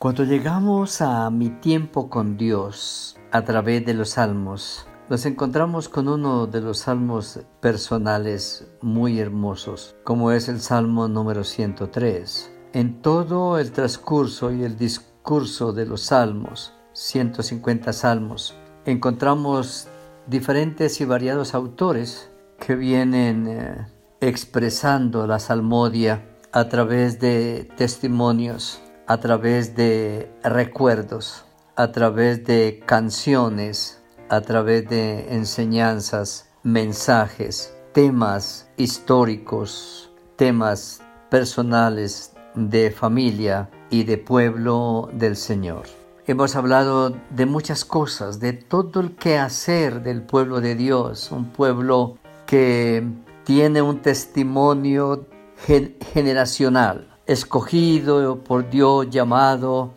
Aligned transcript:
Cuando 0.00 0.24
llegamos 0.24 1.02
a 1.02 1.28
mi 1.28 1.50
tiempo 1.50 2.08
con 2.08 2.38
Dios 2.38 3.18
a 3.32 3.44
través 3.44 3.84
de 3.84 3.92
los 3.92 4.08
salmos, 4.12 4.86
nos 5.10 5.26
encontramos 5.26 5.90
con 5.90 6.08
uno 6.08 6.46
de 6.46 6.62
los 6.62 6.78
salmos 6.78 7.40
personales 7.60 8.66
muy 8.80 9.20
hermosos, 9.20 9.94
como 10.02 10.32
es 10.32 10.48
el 10.48 10.62
Salmo 10.62 11.06
número 11.06 11.44
103. 11.44 12.50
En 12.72 13.02
todo 13.02 13.58
el 13.58 13.72
transcurso 13.72 14.50
y 14.52 14.62
el 14.64 14.78
discurso 14.78 15.74
de 15.74 15.84
los 15.84 16.00
salmos, 16.00 16.72
150 16.94 17.92
salmos, 17.92 18.54
encontramos 18.86 19.86
diferentes 20.26 20.98
y 21.02 21.04
variados 21.04 21.52
autores 21.52 22.30
que 22.58 22.74
vienen 22.74 23.48
eh, 23.48 23.86
expresando 24.22 25.26
la 25.26 25.38
salmodia 25.38 26.38
a 26.52 26.70
través 26.70 27.20
de 27.20 27.68
testimonios 27.76 28.80
a 29.10 29.18
través 29.18 29.74
de 29.74 30.30
recuerdos, 30.44 31.44
a 31.74 31.90
través 31.90 32.44
de 32.44 32.80
canciones, 32.86 34.00
a 34.28 34.40
través 34.40 34.88
de 34.88 35.34
enseñanzas, 35.34 36.48
mensajes, 36.62 37.74
temas 37.92 38.68
históricos, 38.76 40.12
temas 40.36 41.02
personales 41.28 42.34
de 42.54 42.92
familia 42.92 43.68
y 43.90 44.04
de 44.04 44.16
pueblo 44.16 45.10
del 45.12 45.34
Señor. 45.34 45.86
Hemos 46.28 46.54
hablado 46.54 47.12
de 47.30 47.46
muchas 47.46 47.84
cosas, 47.84 48.38
de 48.38 48.52
todo 48.52 49.00
el 49.00 49.16
quehacer 49.16 50.04
del 50.04 50.22
pueblo 50.22 50.60
de 50.60 50.76
Dios, 50.76 51.32
un 51.32 51.46
pueblo 51.46 52.16
que 52.46 53.04
tiene 53.42 53.82
un 53.82 54.02
testimonio 54.02 55.26
generacional, 55.66 57.09
escogido 57.30 58.42
por 58.42 58.68
Dios, 58.70 59.08
llamado, 59.08 59.94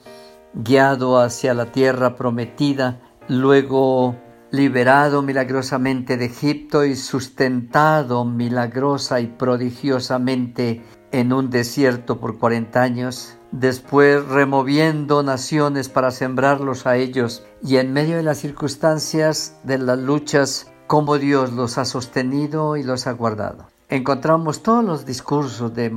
guiado 0.54 1.20
hacia 1.20 1.56
la 1.56 1.72
tierra 1.72 2.16
prometida, 2.16 3.00
luego 3.28 4.16
liberado 4.52 5.24
milagrosamente 5.24 6.16
de 6.16 6.26
Egipto 6.26 6.86
y 6.86 6.96
sustentado 6.96 8.24
milagrosa 8.24 9.20
y 9.20 9.26
prodigiosamente 9.26 10.84
en 11.12 11.34
un 11.34 11.50
desierto 11.50 12.20
por 12.20 12.38
cuarenta 12.38 12.84
años, 12.84 13.36
después 13.52 14.24
removiendo 14.28 15.24
naciones 15.24 15.90
para 15.90 16.12
sembrarlos 16.12 16.86
a 16.86 16.98
ellos 16.98 17.44
y 17.64 17.78
en 17.78 17.94
medio 17.94 18.18
de 18.18 18.24
las 18.24 18.38
circunstancias 18.38 19.58
de 19.64 19.80
las 19.80 19.98
luchas, 19.98 20.72
como 20.86 21.18
Dios 21.18 21.52
los 21.52 21.80
ha 21.80 21.86
sostenido 21.86 22.78
y 22.78 22.84
los 22.84 23.08
ha 23.08 23.12
guardado. 23.14 23.66
Encontramos 23.90 24.62
todos 24.62 24.84
los 24.84 25.06
discursos 25.08 25.74
de 25.74 25.92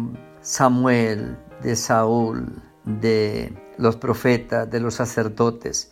Samuel, 0.47 1.37
de 1.61 1.75
Saúl, 1.75 2.63
de 2.85 3.53
los 3.79 3.97
profetas, 3.97 4.71
de 4.71 4.79
los 4.79 4.95
sacerdotes, 4.95 5.91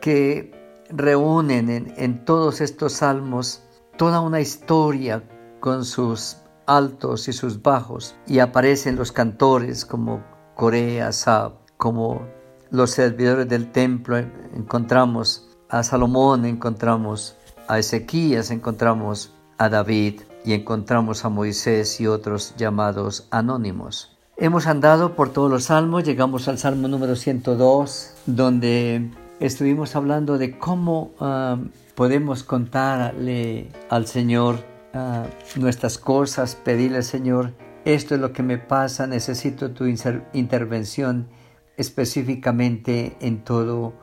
que 0.00 0.50
reúnen 0.90 1.94
en, 1.96 2.24
todos 2.24 2.60
estos 2.60 2.94
salmos 2.94 3.62
toda 3.96 4.20
una 4.20 4.40
historia 4.40 5.22
con 5.60 5.84
sus 5.84 6.38
altos 6.66 7.28
y 7.28 7.32
sus 7.32 7.62
bajos, 7.62 8.16
y 8.26 8.40
aparecen 8.40 8.96
los 8.96 9.12
cantores 9.12 9.84
como 9.84 10.24
Corea, 10.56 11.12
Sab, 11.12 11.52
como 11.76 12.26
los 12.70 12.90
servidores 12.90 13.48
del 13.48 13.70
templo, 13.70 14.16
encontramos 14.16 15.48
a 15.68 15.84
Salomón, 15.84 16.44
encontramos 16.44 17.36
a 17.68 17.78
Ezequías, 17.78 18.50
encontramos 18.50 19.32
a 19.58 19.68
David, 19.68 20.22
y 20.44 20.54
encontramos 20.54 21.24
a 21.24 21.28
Moisés 21.28 22.00
y 22.00 22.06
otros 22.06 22.54
llamados 22.56 23.26
anónimos. 23.30 24.16
Hemos 24.36 24.66
andado 24.66 25.14
por 25.14 25.30
todos 25.30 25.50
los 25.50 25.64
salmos, 25.64 26.04
llegamos 26.04 26.48
al 26.48 26.58
salmo 26.58 26.88
número 26.88 27.16
102, 27.16 28.14
donde 28.26 29.10
estuvimos 29.40 29.94
hablando 29.94 30.38
de 30.38 30.58
cómo 30.58 31.12
ah, 31.20 31.58
podemos 31.94 32.42
contarle 32.42 33.68
al 33.90 34.06
Señor 34.06 34.64
ah, 34.94 35.26
nuestras 35.56 35.98
cosas, 35.98 36.56
pedirle 36.56 36.98
al 36.98 37.04
Señor, 37.04 37.52
esto 37.84 38.14
es 38.14 38.20
lo 38.20 38.32
que 38.32 38.42
me 38.42 38.58
pasa, 38.58 39.06
necesito 39.06 39.72
tu 39.72 39.84
intervención 39.86 41.28
específicamente 41.76 43.16
en 43.20 43.44
todo 43.44 43.94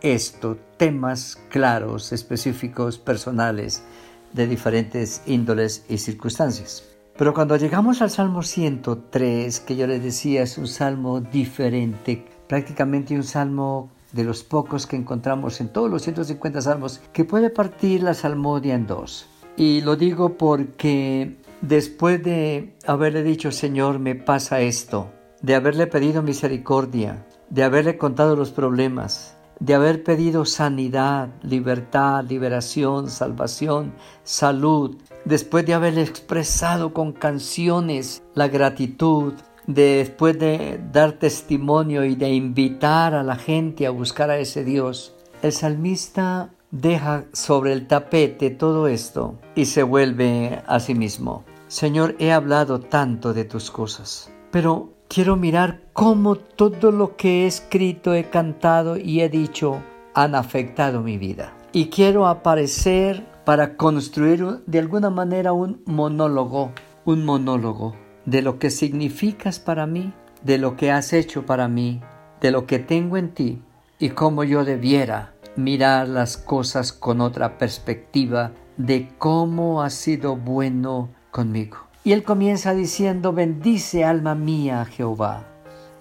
esto, 0.00 0.58
temas 0.76 1.38
claros, 1.48 2.12
específicos, 2.12 2.98
personales 2.98 3.84
de 4.32 4.46
diferentes 4.46 5.22
índoles 5.26 5.84
y 5.88 5.98
circunstancias. 5.98 6.88
Pero 7.16 7.34
cuando 7.34 7.56
llegamos 7.56 8.00
al 8.00 8.10
Salmo 8.10 8.42
103, 8.42 9.60
que 9.60 9.76
yo 9.76 9.86
les 9.86 10.02
decía 10.02 10.42
es 10.42 10.56
un 10.56 10.66
salmo 10.66 11.20
diferente, 11.20 12.24
prácticamente 12.48 13.14
un 13.14 13.22
salmo 13.22 13.90
de 14.12 14.24
los 14.24 14.42
pocos 14.42 14.86
que 14.86 14.96
encontramos 14.96 15.60
en 15.60 15.68
todos 15.68 15.90
los 15.90 16.02
150 16.02 16.60
salmos, 16.60 17.00
que 17.12 17.24
puede 17.24 17.50
partir 17.50 18.02
la 18.02 18.14
salmodia 18.14 18.74
en 18.74 18.86
dos. 18.86 19.26
Y 19.56 19.82
lo 19.82 19.96
digo 19.96 20.36
porque 20.38 21.36
después 21.60 22.22
de 22.22 22.74
haberle 22.86 23.22
dicho, 23.22 23.52
Señor, 23.52 23.98
me 23.98 24.14
pasa 24.14 24.60
esto, 24.60 25.10
de 25.42 25.54
haberle 25.54 25.86
pedido 25.86 26.22
misericordia, 26.22 27.26
de 27.50 27.62
haberle 27.62 27.98
contado 27.98 28.36
los 28.36 28.50
problemas, 28.50 29.36
de 29.62 29.74
haber 29.74 30.02
pedido 30.02 30.44
sanidad, 30.44 31.28
libertad, 31.42 32.24
liberación, 32.28 33.08
salvación, 33.08 33.94
salud, 34.24 34.96
después 35.24 35.64
de 35.64 35.74
haber 35.74 35.96
expresado 36.00 36.92
con 36.92 37.12
canciones 37.12 38.24
la 38.34 38.48
gratitud, 38.48 39.34
después 39.68 40.36
de 40.36 40.80
dar 40.92 41.12
testimonio 41.12 42.04
y 42.04 42.16
de 42.16 42.30
invitar 42.30 43.14
a 43.14 43.22
la 43.22 43.36
gente 43.36 43.86
a 43.86 43.90
buscar 43.90 44.30
a 44.30 44.38
ese 44.38 44.64
Dios, 44.64 45.14
el 45.42 45.52
salmista 45.52 46.50
deja 46.72 47.26
sobre 47.32 47.72
el 47.72 47.86
tapete 47.86 48.50
todo 48.50 48.88
esto 48.88 49.38
y 49.54 49.66
se 49.66 49.84
vuelve 49.84 50.60
a 50.66 50.80
sí 50.80 50.96
mismo. 50.96 51.44
Señor, 51.68 52.16
he 52.18 52.32
hablado 52.32 52.80
tanto 52.80 53.32
de 53.32 53.44
tus 53.44 53.70
cosas, 53.70 54.28
pero 54.50 54.92
Quiero 55.14 55.36
mirar 55.36 55.82
cómo 55.92 56.36
todo 56.36 56.90
lo 56.90 57.16
que 57.16 57.42
he 57.42 57.46
escrito, 57.46 58.14
he 58.14 58.30
cantado 58.30 58.96
y 58.96 59.20
he 59.20 59.28
dicho 59.28 59.82
han 60.14 60.34
afectado 60.34 61.02
mi 61.02 61.18
vida. 61.18 61.52
Y 61.70 61.90
quiero 61.90 62.26
aparecer 62.26 63.26
para 63.44 63.76
construir 63.76 64.42
de 64.66 64.78
alguna 64.78 65.10
manera 65.10 65.52
un 65.52 65.82
monólogo, 65.84 66.72
un 67.04 67.26
monólogo 67.26 67.94
de 68.24 68.40
lo 68.40 68.58
que 68.58 68.70
significas 68.70 69.60
para 69.60 69.86
mí, 69.86 70.14
de 70.44 70.56
lo 70.56 70.76
que 70.78 70.90
has 70.90 71.12
hecho 71.12 71.44
para 71.44 71.68
mí, 71.68 72.00
de 72.40 72.50
lo 72.50 72.64
que 72.64 72.78
tengo 72.78 73.18
en 73.18 73.34
ti 73.34 73.60
y 73.98 74.08
cómo 74.08 74.44
yo 74.44 74.64
debiera 74.64 75.34
mirar 75.56 76.08
las 76.08 76.38
cosas 76.38 76.90
con 76.90 77.20
otra 77.20 77.58
perspectiva 77.58 78.52
de 78.78 79.10
cómo 79.18 79.82
has 79.82 79.92
sido 79.92 80.36
bueno 80.36 81.10
conmigo. 81.30 81.91
Y 82.04 82.12
él 82.12 82.24
comienza 82.24 82.74
diciendo, 82.74 83.32
bendice 83.32 84.04
alma 84.04 84.34
mía 84.34 84.84
Jehová 84.84 85.44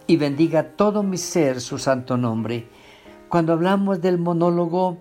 y 0.08 0.18
bendiga 0.18 0.76
todo 0.76 1.04
mi 1.04 1.18
ser 1.18 1.62
su 1.62 1.78
santo 1.78 2.18
nombre. 2.18 2.68
Cuando 3.30 3.54
hablamos 3.54 4.02
del 4.02 4.18
monólogo, 4.18 4.98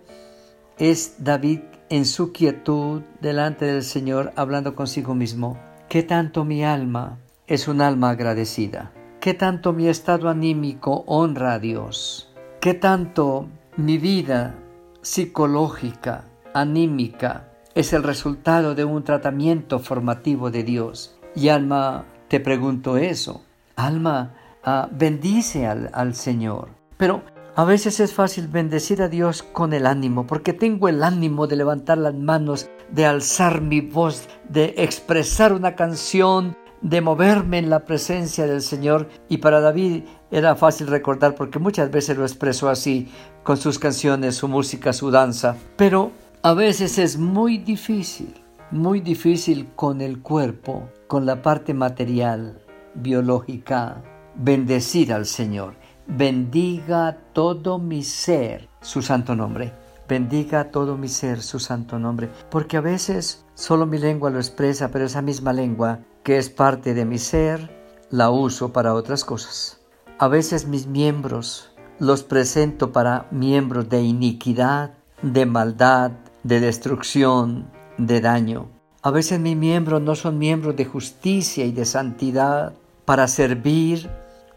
es 0.78 1.16
David 1.19 1.60
en 1.89 2.05
su 2.05 2.33
quietud 2.33 3.03
delante 3.21 3.65
del 3.65 3.83
Señor 3.83 4.33
hablando 4.37 4.75
consigo 4.75 5.15
mismo. 5.15 5.59
¿Qué 5.89 6.03
tanto 6.03 6.44
mi 6.44 6.65
alma 6.65 7.19
es 7.47 7.66
un 7.66 7.81
alma 7.81 8.10
agradecida? 8.10 8.93
¿Qué 9.21 9.34
tanto 9.34 9.72
mi 9.72 9.89
estado 9.89 10.28
anímico 10.28 11.03
honra 11.06 11.55
a 11.55 11.59
Dios? 11.59 12.33
¿Qué 12.60 12.75
tanto 12.75 13.49
mi 13.77 13.99
vida 13.99 14.55
psicológica, 15.03 16.25
anímica, 16.55 17.50
es 17.75 17.93
el 17.93 18.03
resultado 18.03 18.75
de 18.75 18.85
un 18.85 19.05
tratamiento 19.05 19.79
formativo 19.79 20.51
de 20.51 20.65
Dios. 20.65 21.17
Y 21.35 21.49
Alma, 21.49 22.05
te 22.29 22.41
pregunto 22.41 22.97
eso. 22.97 23.43
Alma, 23.77 24.35
ah, 24.65 24.89
bendice 24.91 25.67
al, 25.67 25.91
al 25.93 26.15
Señor. 26.15 26.71
Pero 26.97 27.23
a 27.57 27.65
veces 27.65 28.01
es 28.01 28.13
fácil 28.13 28.49
bendecir 28.49 29.03
a 29.03 29.09
Dios 29.09 29.43
con 29.43 29.72
el 29.72 29.87
ánimo, 29.87 30.27
porque 30.27 30.53
tengo 30.53 30.89
el 30.89 31.03
ánimo 31.03 31.47
de 31.47 31.57
levantar 31.57 31.99
las 31.99 32.15
manos, 32.15 32.69
de 32.91 33.07
alzar 33.07 33.61
mi 33.61 33.81
voz, 33.81 34.28
de 34.49 34.75
expresar 34.78 35.53
una 35.53 35.75
canción, 35.75 36.57
de 36.81 37.01
moverme 37.01 37.59
en 37.59 37.71
la 37.71 37.84
presencia 37.84 38.47
del 38.47 38.63
Señor. 38.63 39.09
Y 39.28 39.39
para 39.39 39.61
David 39.61 40.05
era 40.31 40.57
fácil 40.57 40.87
recordar 40.87 41.34
porque 41.34 41.59
muchas 41.59 41.91
veces 41.91 42.16
lo 42.16 42.25
expresó 42.25 42.69
así, 42.69 43.09
con 43.43 43.57
sus 43.57 43.78
canciones, 43.78 44.37
su 44.37 44.49
música, 44.49 44.93
su 44.93 45.11
danza. 45.11 45.57
Pero 45.77 46.13
a 46.42 46.54
veces 46.54 46.97
es 46.98 47.19
muy 47.19 47.59
difícil, 47.59 48.34
muy 48.71 49.01
difícil 49.01 49.69
con 49.77 50.01
el 50.01 50.22
cuerpo, 50.22 50.89
con 51.07 51.27
la 51.27 51.42
parte 51.42 51.75
material, 51.75 52.63
biológica, 52.95 54.03
bendecir 54.37 55.13
al 55.13 55.27
Señor. 55.27 55.75
Bendiga 56.07 57.19
todo 57.34 57.78
mi 57.78 58.03
ser 58.03 58.71
su 58.81 59.03
santo 59.03 59.37
nombre. 59.37 59.75
Bendiga 60.09 60.71
todo 60.71 60.97
mi 60.97 61.09
ser 61.09 61.42
su 61.42 61.59
santo 61.59 61.98
nombre. 61.98 62.31
Porque 62.51 62.78
a 62.78 62.81
veces 62.81 63.45
solo 63.54 63.84
mi 63.84 63.98
lengua 63.98 64.31
lo 64.31 64.39
expresa, 64.39 64.91
pero 64.91 65.04
esa 65.04 65.21
misma 65.21 65.53
lengua 65.53 66.01
que 66.22 66.39
es 66.39 66.48
parte 66.48 66.95
de 66.95 67.04
mi 67.04 67.19
ser, 67.19 67.71
la 68.09 68.31
uso 68.31 68.72
para 68.72 68.95
otras 68.95 69.27
cosas. 69.27 69.83
A 70.19 70.27
veces 70.27 70.66
mis 70.66 70.87
miembros 70.87 71.71
los 71.98 72.22
presento 72.22 72.92
para 72.92 73.27
miembros 73.31 73.91
de 73.91 74.01
iniquidad, 74.01 74.95
de 75.22 75.45
maldad, 75.45 76.13
de 76.42 76.60
destrucción, 76.60 77.71
de 77.98 78.21
daño. 78.21 78.69
A 79.03 79.10
veces 79.10 79.41
mis 79.41 79.57
miembros 79.57 80.03
no 80.03 80.15
son 80.15 80.39
miembros 80.39 80.77
de 80.77 80.84
justicia 80.84 81.65
y 81.65 81.72
de 81.72 81.84
santidad 81.84 82.75
para 83.04 83.28
servir, 83.28 84.10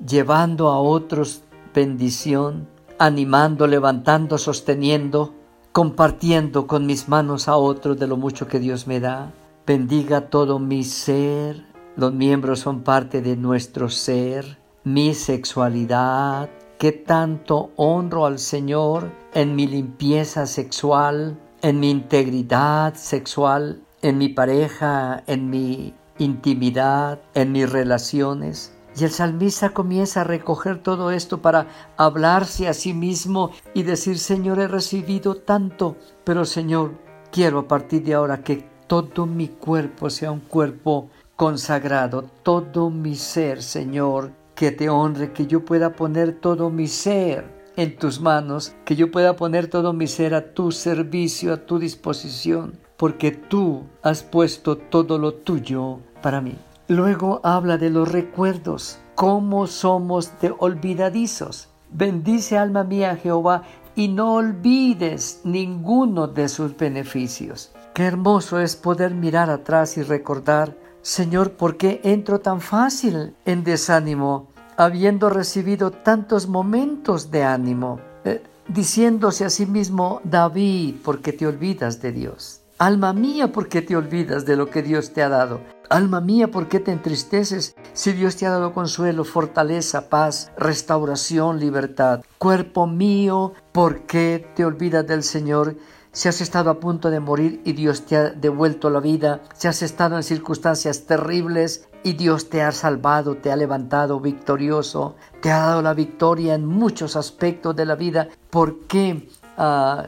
llevando 0.06 0.70
a 0.70 0.80
otros 0.80 1.44
bendición, 1.74 2.68
animando, 3.00 3.68
levantando, 3.68 4.38
sosteniendo, 4.38 5.34
compartiendo 5.72 6.68
con 6.68 6.86
mis 6.86 7.10
manos 7.10 7.48
a 7.48 7.56
otros 7.58 7.98
de 8.00 8.08
lo 8.08 8.18
mucho 8.18 8.48
que 8.48 8.60
Dios 8.60 8.86
me 8.86 9.00
da. 9.00 9.32
Bendiga 9.66 10.30
todo 10.30 10.60
mi 10.60 10.84
ser. 10.84 11.66
Los 11.96 12.14
miembros 12.14 12.60
son 12.60 12.82
parte 12.82 13.22
de 13.22 13.36
nuestro 13.38 13.90
ser, 13.90 14.58
mi 14.84 15.14
sexualidad, 15.14 16.50
que 16.78 16.92
tanto 16.92 17.72
honro 17.76 18.26
al 18.26 18.40
Señor 18.40 19.12
en 19.34 19.56
mi 19.56 19.68
limpieza 19.68 20.48
sexual, 20.48 21.40
en 21.64 21.80
mi 21.80 21.90
integridad 21.90 22.94
sexual, 22.96 23.82
en 24.02 24.18
mi 24.18 24.28
pareja, 24.28 25.24
en 25.28 25.50
mi 25.50 25.94
intimidad, 26.20 27.22
en 27.34 27.54
mis 27.54 27.72
relaciones. 27.72 28.74
Y 28.98 29.06
el 29.06 29.12
salmista 29.12 29.70
comienza 29.70 30.22
a 30.22 30.26
recoger 30.26 30.84
todo 30.84 31.10
esto 31.10 31.42
para 31.42 31.68
hablarse 31.98 32.68
a 32.68 32.74
sí 32.74 32.94
mismo 32.94 33.52
y 33.74 33.84
decir, 33.84 34.20
Señor, 34.20 34.60
he 34.60 34.68
recibido 34.68 35.36
tanto, 35.36 35.96
pero 36.26 36.44
Señor, 36.44 36.96
quiero 37.32 37.60
a 37.60 37.68
partir 37.68 38.04
de 38.04 38.14
ahora 38.14 38.44
que 38.44 38.68
todo 38.86 39.26
mi 39.26 39.48
cuerpo 39.48 40.10
sea 40.10 40.32
un 40.32 40.42
cuerpo 40.42 41.10
consagrado, 41.38 42.26
todo 42.44 42.90
mi 42.90 43.16
ser, 43.16 43.64
Señor, 43.64 44.32
que 44.54 44.72
te 44.72 44.90
honre, 44.90 45.32
que 45.32 45.48
yo 45.48 45.64
pueda 45.64 45.96
poner 45.96 46.40
todo 46.42 46.70
mi 46.70 46.88
ser 46.88 47.63
en 47.76 47.98
tus 47.98 48.22
manos, 48.22 48.74
que 48.86 48.96
yo 48.96 49.12
pueda 49.12 49.36
poner 49.36 49.68
todo 49.68 49.94
mi 49.94 50.08
ser 50.08 50.34
a 50.34 50.54
tu 50.54 50.72
servicio, 50.72 51.54
a 51.54 51.58
tu 51.66 51.80
disposición, 51.80 52.80
porque 52.98 53.32
tú 53.32 53.84
has 54.02 54.24
puesto 54.24 54.78
todo 54.78 55.18
lo 55.18 55.34
tuyo 55.34 56.00
para 56.22 56.42
mí. 56.42 56.56
Luego 56.88 57.42
habla 57.44 57.78
de 57.78 57.90
los 57.90 58.12
recuerdos, 58.12 59.00
cómo 59.16 59.68
somos 59.68 60.32
de 60.42 60.54
olvidadizos. 60.58 61.70
Bendice 61.90 62.58
alma 62.58 62.84
mía 62.84 63.16
Jehová 63.16 63.64
y 63.96 64.08
no 64.08 64.36
olvides 64.36 65.42
ninguno 65.44 66.28
de 66.28 66.50
sus 66.50 66.76
beneficios. 66.76 67.72
Qué 67.94 68.04
hermoso 68.04 68.60
es 68.60 68.76
poder 68.76 69.14
mirar 69.14 69.50
atrás 69.50 69.98
y 69.98 70.04
recordar, 70.04 70.76
Señor, 71.02 71.52
¿por 71.52 71.78
qué 71.78 72.02
entro 72.04 72.40
tan 72.40 72.60
fácil 72.60 73.36
en 73.46 73.64
desánimo, 73.64 74.50
habiendo 74.78 75.30
recibido 75.30 75.92
tantos 75.92 76.48
momentos 76.48 77.32
de 77.32 77.44
ánimo? 77.44 78.00
Eh, 78.26 78.42
diciéndose 78.68 79.46
a 79.46 79.50
sí 79.50 79.66
mismo, 79.66 80.22
David, 80.24 80.96
¿por 81.04 81.22
qué 81.22 81.34
te 81.34 81.48
olvidas 81.48 82.02
de 82.02 82.12
Dios? 82.12 82.62
Alma 82.80 83.14
mía, 83.14 83.52
¿por 83.52 83.70
qué 83.70 83.82
te 83.82 83.96
olvidas 83.96 84.46
de 84.46 84.56
lo 84.56 84.70
que 84.70 84.82
Dios 84.82 85.14
te 85.14 85.22
ha 85.22 85.30
dado? 85.30 85.62
Alma 85.90 86.22
mía, 86.22 86.50
¿por 86.50 86.68
qué 86.68 86.80
te 86.80 86.92
entristeces 86.92 87.76
si 87.94 88.14
Dios 88.14 88.36
te 88.36 88.48
ha 88.48 88.50
dado 88.50 88.74
consuelo, 88.74 89.24
fortaleza, 89.24 90.10
paz, 90.10 90.52
restauración, 90.58 91.60
libertad? 91.60 92.22
Cuerpo 92.40 92.88
mío, 92.88 93.54
¿por 93.72 94.02
qué 94.02 94.46
te 94.56 94.66
olvidas 94.66 95.06
del 95.06 95.24
Señor? 95.24 95.76
Si 96.12 96.28
has 96.28 96.42
estado 96.42 96.70
a 96.70 96.80
punto 96.80 97.10
de 97.10 97.20
morir 97.20 97.62
y 97.64 97.74
Dios 97.74 98.06
te 98.06 98.18
ha 98.18 98.30
devuelto 98.32 98.90
la 98.90 99.00
vida, 99.00 99.42
si 99.56 99.68
has 99.68 99.82
estado 99.82 100.18
en 100.18 100.24
circunstancias 100.24 101.06
terribles 101.06 101.88
y 102.04 102.14
Dios 102.14 102.50
te 102.50 102.62
ha 102.62 102.72
salvado, 102.72 103.38
te 103.38 103.52
ha 103.52 103.56
levantado 103.56 104.20
victorioso, 104.20 105.16
te 105.42 105.52
ha 105.52 105.60
dado 105.60 105.82
la 105.82 105.94
victoria 105.94 106.54
en 106.54 106.66
muchos 106.66 107.16
aspectos 107.16 107.76
de 107.76 107.86
la 107.86 107.96
vida, 107.96 108.28
¿por 108.50 108.80
qué 108.88 109.30
ah, 109.58 110.08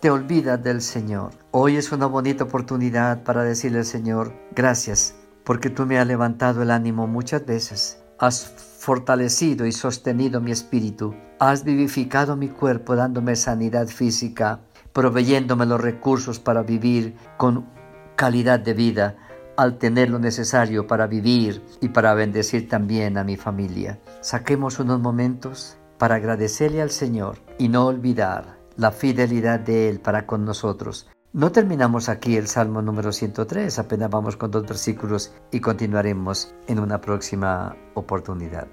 te 0.00 0.10
olvidas 0.10 0.62
del 0.62 0.80
Señor? 0.80 1.32
Hoy 1.50 1.76
es 1.76 1.92
una 1.92 2.06
bonita 2.06 2.44
oportunidad 2.44 3.22
para 3.22 3.44
decirle 3.44 3.78
al 3.78 3.84
Señor, 3.84 4.32
gracias, 4.54 5.14
porque 5.44 5.68
tú 5.68 5.84
me 5.84 5.98
has 5.98 6.06
levantado 6.06 6.62
el 6.62 6.70
ánimo 6.70 7.06
muchas 7.06 7.44
veces. 7.44 8.02
Has 8.18 8.46
fortalecido 8.78 9.66
y 9.66 9.72
sostenido 9.72 10.40
mi 10.40 10.50
espíritu. 10.50 11.14
Has 11.38 11.64
vivificado 11.64 12.36
mi 12.36 12.48
cuerpo 12.48 12.96
dándome 12.96 13.36
sanidad 13.36 13.88
física, 13.88 14.60
proveyéndome 14.92 15.66
los 15.66 15.80
recursos 15.80 16.38
para 16.38 16.62
vivir 16.62 17.16
con 17.36 17.66
calidad 18.16 18.60
de 18.60 18.72
vida 18.72 19.16
al 19.56 19.78
tener 19.78 20.10
lo 20.10 20.18
necesario 20.18 20.86
para 20.86 21.06
vivir 21.06 21.62
y 21.80 21.88
para 21.88 22.14
bendecir 22.14 22.68
también 22.68 23.18
a 23.18 23.24
mi 23.24 23.36
familia. 23.36 23.98
Saquemos 24.20 24.78
unos 24.78 25.00
momentos 25.00 25.76
para 25.98 26.16
agradecerle 26.16 26.82
al 26.82 26.90
Señor 26.90 27.38
y 27.58 27.68
no 27.68 27.86
olvidar 27.86 28.58
la 28.76 28.90
fidelidad 28.90 29.60
de 29.60 29.88
Él 29.88 30.00
para 30.00 30.26
con 30.26 30.44
nosotros 30.44 31.08
no 31.34 31.50
terminamos 31.50 32.08
aquí 32.08 32.36
el 32.36 32.46
Salmo 32.46 32.80
número 32.80 33.10
103, 33.10 33.80
apenas 33.80 34.08
vamos 34.08 34.36
con 34.36 34.52
dos 34.52 34.62
versículos 34.68 35.32
y 35.50 35.58
continuaremos 35.58 36.54
en 36.68 36.78
una 36.78 37.00
próxima 37.00 37.74
oportunidad. 37.94 38.68